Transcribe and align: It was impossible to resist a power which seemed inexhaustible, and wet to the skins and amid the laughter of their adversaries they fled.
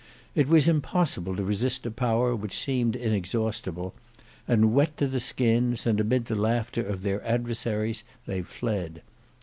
It 0.33 0.47
was 0.47 0.67
impossible 0.67 1.35
to 1.35 1.43
resist 1.43 1.85
a 1.85 1.91
power 1.91 2.35
which 2.35 2.57
seemed 2.57 2.95
inexhaustible, 2.95 3.93
and 4.47 4.73
wet 4.73 4.97
to 4.97 5.07
the 5.07 5.19
skins 5.19 5.85
and 5.85 5.99
amid 5.99 6.25
the 6.25 6.33
laughter 6.33 6.81
of 6.81 7.03
their 7.03 7.23
adversaries 7.23 8.03
they 8.25 8.41
fled. 8.41 9.03